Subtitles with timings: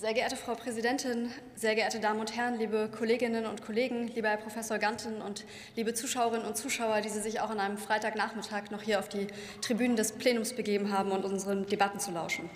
[0.00, 4.36] Sehr geehrte Frau Präsidentin, sehr geehrte Damen und Herren, liebe Kolleginnen und Kollegen, lieber Herr
[4.36, 5.44] Professor Ganten und
[5.74, 9.26] liebe Zuschauerinnen und Zuschauer, die Sie sich auch an einem Freitagnachmittag noch hier auf die
[9.60, 12.48] Tribünen des Plenums begeben haben und unseren Debatten zu lauschen.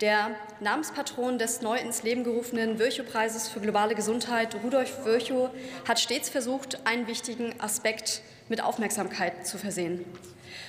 [0.00, 0.30] Der
[0.60, 5.50] Namenspatron des neu ins Leben gerufenen Virchow-Preises für globale Gesundheit, Rudolf Virchow,
[5.86, 10.06] hat stets versucht, einen wichtigen Aspekt mit Aufmerksamkeit zu versehen.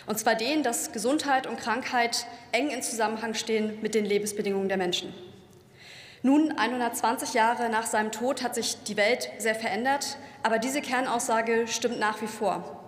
[0.07, 4.77] Und zwar den, dass Gesundheit und Krankheit eng in Zusammenhang stehen mit den Lebensbedingungen der
[4.77, 5.13] Menschen.
[6.21, 11.65] Nun, 120 Jahre nach seinem Tod, hat sich die Welt sehr verändert, aber diese Kernaussage
[11.67, 12.85] stimmt nach wie vor.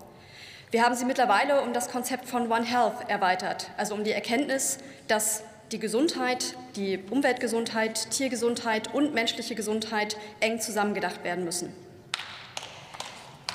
[0.71, 4.79] Wir haben sie mittlerweile um das Konzept von One Health erweitert, also um die Erkenntnis,
[5.07, 11.73] dass die Gesundheit, die Umweltgesundheit, Tiergesundheit und menschliche Gesundheit eng zusammengedacht werden müssen.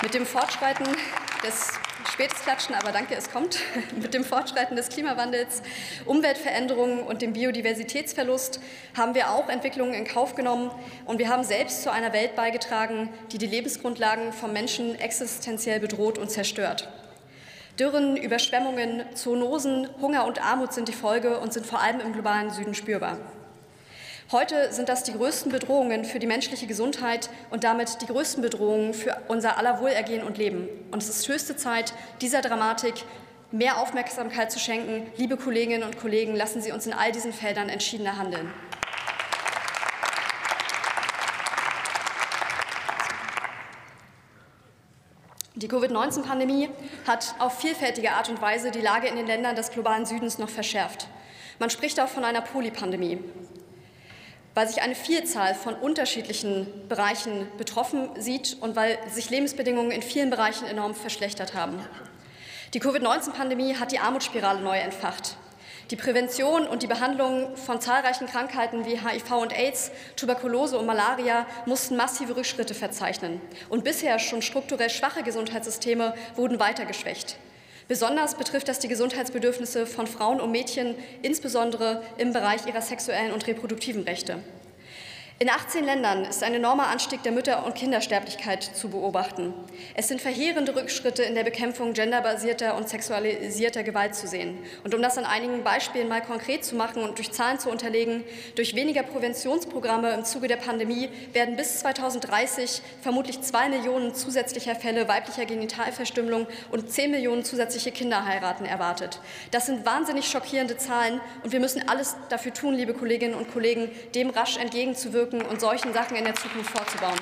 [0.02, 0.86] Mit dem Fortschreiten
[1.42, 1.72] des
[2.16, 3.58] Spätes Klatschen, aber danke, es kommt.
[4.00, 5.60] Mit dem Fortschreiten des Klimawandels,
[6.06, 8.58] Umweltveränderungen und dem Biodiversitätsverlust
[8.96, 10.70] haben wir auch Entwicklungen in Kauf genommen
[11.04, 16.16] und wir haben selbst zu einer Welt beigetragen, die die Lebensgrundlagen vom Menschen existenziell bedroht
[16.16, 16.88] und zerstört.
[17.78, 22.51] Dürren, Überschwemmungen, Zoonosen, Hunger und Armut sind die Folge und sind vor allem im globalen
[22.51, 23.18] Süden spürbar.
[24.32, 28.93] Heute sind das die größten Bedrohungen für die menschliche Gesundheit und damit die größten Bedrohungen
[28.93, 30.69] für unser aller Wohlergehen und Leben.
[30.91, 32.95] Und es ist höchste Zeit, dieser Dramatik
[33.52, 35.07] mehr Aufmerksamkeit zu schenken.
[35.16, 38.52] Liebe Kolleginnen und Kollegen, lassen Sie uns in all diesen Feldern entschiedener handeln.
[45.54, 46.71] Die Covid-19-Pandemie
[47.07, 50.49] hat auf vielfältige Art und Weise die Lage in den Ländern des globalen Südens noch
[50.49, 51.07] verschärft.
[51.60, 53.21] Man spricht auch von einer Polypandemie
[54.57, 60.30] weil sich eine Vielzahl von unterschiedlichen Bereichen betroffen sieht und weil sich Lebensbedingungen in vielen
[60.30, 61.79] Bereichen enorm verschlechtert haben.
[62.73, 65.37] Die Covid-19-Pandemie hat die Armutsspirale neu entfacht.
[65.91, 71.47] Die Prävention und die Behandlung von zahlreichen Krankheiten wie HIV und AIDS, Tuberkulose und Malaria
[71.66, 73.42] mussten massive Rückschritte verzeichnen.
[73.69, 77.36] Und bisher schon strukturell schwache Gesundheitssysteme wurden weiter geschwächt.
[77.88, 83.47] Besonders betrifft das die Gesundheitsbedürfnisse von Frauen und Mädchen, insbesondere im Bereich ihrer sexuellen und
[83.47, 84.38] reproduktiven Rechte.
[85.38, 89.52] In 18 Ländern ist ein enormer Anstieg der Mütter- und Kindersterblichkeit zu beobachten.
[89.94, 94.56] Es sind verheerende Rückschritte in der Bekämpfung genderbasierter und sexualisierter Gewalt zu sehen.
[94.82, 98.24] Und um das an einigen Beispielen mal konkret zu machen und durch Zahlen zu unterlegen,
[98.54, 105.06] durch weniger Präventionsprogramme im Zuge der Pandemie werden bis 2030 vermutlich zwei Millionen zusätzlicher Fälle
[105.06, 109.20] weiblicher Genitalverstümmelung und zehn Millionen zusätzliche Kinderheiraten erwartet.
[109.50, 113.91] Das sind wahnsinnig schockierende Zahlen und wir müssen alles dafür tun, liebe Kolleginnen und Kollegen,
[114.14, 117.19] dem rasch entgegenzuwirken mitzuwirken und solchen Sachen in der Zukunft vorzubauen.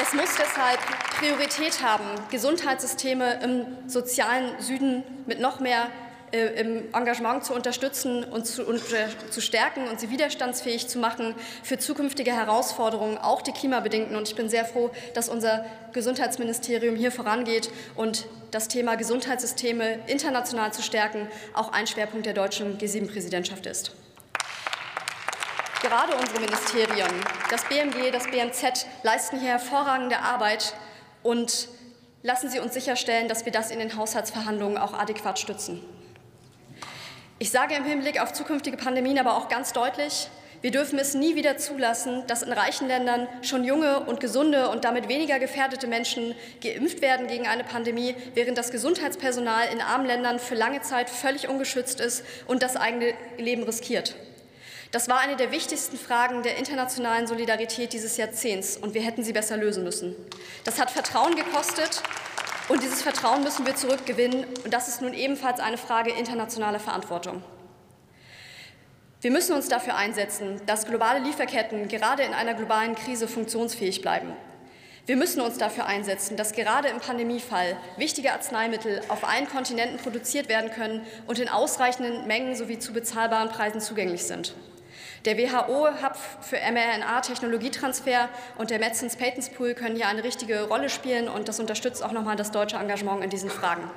[0.00, 0.78] Es muss deshalb
[1.18, 5.88] Priorität haben, Gesundheitssysteme im sozialen Süden mit noch mehr
[6.30, 11.00] äh, im Engagement zu unterstützen und zu, und äh, zu, stärken und sie widerstandsfähig zu
[11.00, 11.34] machen
[11.64, 14.14] für zukünftige Herausforderungen, auch die klimabedingten.
[14.14, 20.72] Und ich bin sehr froh, dass unser Gesundheitsministerium hier vorangeht und das Thema Gesundheitssysteme international
[20.72, 23.92] zu stärken auch ein Schwerpunkt der deutschen G7-Präsidentschaft ist.
[25.88, 27.08] Gerade unsere Ministerien,
[27.50, 30.74] das BMG, das BMZ, leisten hier hervorragende Arbeit
[31.22, 31.66] und
[32.22, 35.82] lassen Sie uns sicherstellen, dass wir das in den Haushaltsverhandlungen auch adäquat stützen.
[37.38, 40.28] Ich sage im Hinblick auf zukünftige Pandemien aber auch ganz deutlich,
[40.60, 44.84] wir dürfen es nie wieder zulassen, dass in reichen Ländern schon junge und gesunde und
[44.84, 50.38] damit weniger gefährdete Menschen geimpft werden gegen eine Pandemie, während das Gesundheitspersonal in armen Ländern
[50.38, 54.14] für lange Zeit völlig ungeschützt ist und das eigene Leben riskiert.
[54.90, 59.34] Das war eine der wichtigsten Fragen der internationalen Solidarität dieses Jahrzehnts, und wir hätten sie
[59.34, 60.16] besser lösen müssen.
[60.64, 62.02] Das hat Vertrauen gekostet,
[62.68, 67.42] und dieses Vertrauen müssen wir zurückgewinnen, und das ist nun ebenfalls eine Frage internationaler Verantwortung.
[69.20, 74.32] Wir müssen uns dafür einsetzen, dass globale Lieferketten gerade in einer globalen Krise funktionsfähig bleiben.
[75.04, 80.48] Wir müssen uns dafür einsetzen, dass gerade im Pandemiefall wichtige Arzneimittel auf allen Kontinenten produziert
[80.48, 84.54] werden können und in ausreichenden Mengen sowie zu bezahlbaren Preisen zugänglich sind.
[85.24, 91.28] Der WHO-Hub für mRNA-Technologietransfer und der Medicines Patents Pool können hier eine richtige Rolle spielen
[91.28, 93.90] und das unterstützt auch nochmal das deutsche Engagement in diesen Fragen.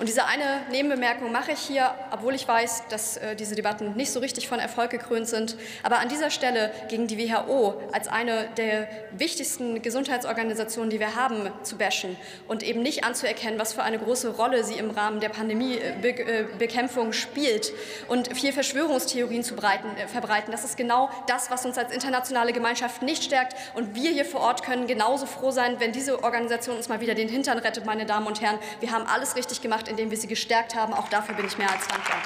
[0.00, 4.10] Und diese eine Nebenbemerkung mache ich hier, obwohl ich weiß, dass äh, diese Debatten nicht
[4.10, 5.58] so richtig von Erfolg gekrönt sind.
[5.82, 11.50] Aber an dieser Stelle gegen die WHO als eine der wichtigsten Gesundheitsorganisationen, die wir haben,
[11.64, 12.16] zu bashen
[12.48, 17.12] und eben nicht anzuerkennen, was für eine große Rolle sie im Rahmen der Pandemiebekämpfung äh,
[17.12, 17.70] spielt
[18.08, 20.50] und vier Verschwörungstheorien zu breiten, äh, verbreiten.
[20.50, 23.54] Das ist genau das, was uns als internationale Gemeinschaft nicht stärkt.
[23.74, 27.14] Und wir hier vor Ort können genauso froh sein, wenn diese Organisation uns mal wieder
[27.14, 28.58] den Hintern rettet, meine Damen und Herren.
[28.80, 30.94] Wir haben alles richtig gemacht indem wir sie gestärkt haben.
[30.94, 32.16] Auch dafür bin ich mehr als dankbar.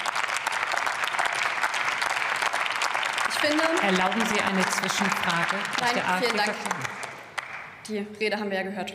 [3.31, 5.57] Ich finde, Erlauben Sie eine Zwischenfrage?
[5.81, 6.55] Nein, vielen Dank.
[7.89, 8.95] Die Rede haben wir ja gehört.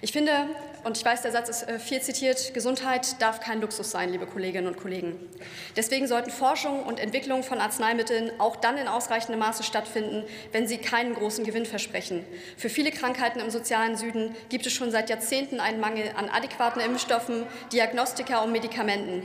[0.00, 0.32] Ich finde,
[0.84, 4.26] und ich weiß, der Satz ist äh, viel zitiert, Gesundheit darf kein Luxus sein, liebe
[4.26, 5.18] Kolleginnen und Kollegen.
[5.76, 10.78] Deswegen sollten Forschung und Entwicklung von Arzneimitteln auch dann in ausreichendem Maße stattfinden, wenn sie
[10.78, 12.24] keinen großen Gewinn versprechen.
[12.56, 16.80] Für viele Krankheiten im sozialen Süden gibt es schon seit Jahrzehnten einen Mangel an adäquaten
[16.80, 19.22] Impfstoffen, Diagnostika und Medikamenten.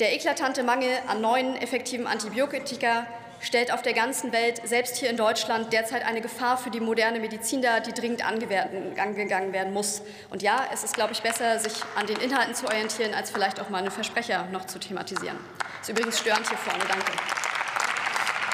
[0.00, 3.06] Der eklatante Mangel an neuen effektiven Antibiotika
[3.40, 7.20] stellt auf der ganzen Welt, selbst hier in Deutschland, derzeit eine Gefahr für die moderne
[7.20, 10.02] Medizin dar, die dringend angegangen werden muss.
[10.30, 13.60] Und ja, es ist, glaube ich, besser, sich an den Inhalten zu orientieren, als vielleicht
[13.60, 15.38] auch mal einen Versprecher noch zu thematisieren.
[15.80, 16.84] Das ist übrigens störend hier vorne.
[16.88, 17.12] Danke.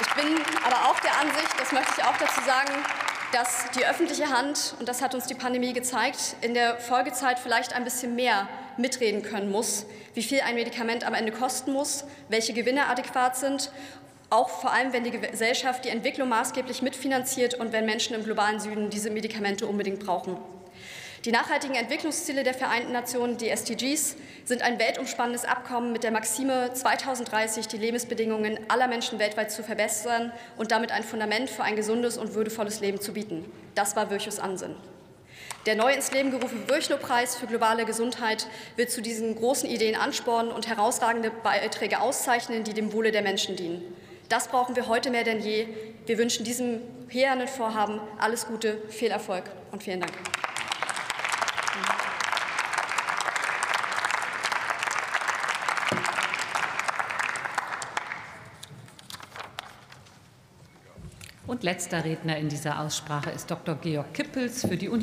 [0.01, 2.73] Ich bin aber auch der Ansicht, das möchte ich auch dazu sagen,
[3.33, 7.75] dass die öffentliche Hand, und das hat uns die Pandemie gezeigt, in der Folgezeit vielleicht
[7.75, 12.53] ein bisschen mehr mitreden können muss, wie viel ein Medikament am Ende kosten muss, welche
[12.53, 13.71] Gewinne adäquat sind
[14.35, 18.61] auch vor allem, wenn die Gesellschaft die Entwicklung maßgeblich mitfinanziert und wenn Menschen im globalen
[18.61, 20.37] Süden diese Medikamente unbedingt brauchen.
[21.25, 26.71] Die nachhaltigen Entwicklungsziele der Vereinten Nationen, die SDGs, sind ein weltumspannendes Abkommen mit der Maxime,
[26.75, 32.19] 2030 die Lebensbedingungen aller Menschen weltweit zu verbessern und damit ein Fundament für ein gesundes
[32.19, 33.51] und würdevolles Leben zu bieten.
[33.75, 34.77] Das war Virchows Ansinn.
[35.65, 38.47] Der neu ins Leben gerufene Virchow-Preis für globale Gesundheit
[38.77, 43.57] wird zu diesen großen Ideen anspornen und herausragende Beiträge auszeichnen, die dem Wohle der Menschen
[43.57, 43.83] dienen.
[44.29, 45.67] Das brauchen wir heute mehr denn je.
[46.07, 50.13] Wir wünschen diesem hehrenden Vorhaben alles Gute, viel Erfolg und vielen Dank.
[61.47, 63.77] Und letzter Redner in dieser Aussprache ist Dr.
[63.77, 65.03] Georg Kippels für die Union.